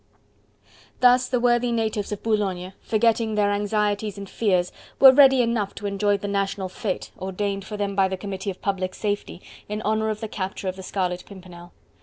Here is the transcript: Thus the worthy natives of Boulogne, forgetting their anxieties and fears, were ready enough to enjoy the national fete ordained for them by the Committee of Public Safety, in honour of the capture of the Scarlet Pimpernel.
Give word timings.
Thus 0.99 1.27
the 1.29 1.39
worthy 1.39 1.71
natives 1.71 2.11
of 2.11 2.23
Boulogne, 2.23 2.73
forgetting 2.81 3.35
their 3.35 3.51
anxieties 3.51 4.17
and 4.17 4.27
fears, 4.27 4.71
were 4.99 5.11
ready 5.11 5.43
enough 5.43 5.75
to 5.75 5.85
enjoy 5.85 6.17
the 6.17 6.27
national 6.27 6.69
fete 6.69 7.11
ordained 7.19 7.63
for 7.65 7.77
them 7.77 7.95
by 7.95 8.07
the 8.07 8.17
Committee 8.17 8.49
of 8.49 8.63
Public 8.63 8.95
Safety, 8.95 9.43
in 9.69 9.79
honour 9.83 10.09
of 10.09 10.19
the 10.19 10.27
capture 10.27 10.67
of 10.67 10.75
the 10.75 10.81
Scarlet 10.81 11.23
Pimpernel. 11.27 11.71